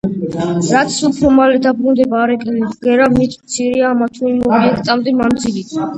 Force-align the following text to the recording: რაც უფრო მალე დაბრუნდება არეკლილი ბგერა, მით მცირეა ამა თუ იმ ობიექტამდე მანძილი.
რაც 0.67 0.95
უფრო 1.09 1.33
მალე 1.39 1.59
დაბრუნდება 1.65 2.21
არეკლილი 2.21 2.63
ბგერა, 2.71 3.11
მით 3.19 3.35
მცირეა 3.43 3.93
ამა 3.97 4.09
თუ 4.17 4.33
იმ 4.35 4.41
ობიექტამდე 4.51 5.19
მანძილი. 5.21 5.67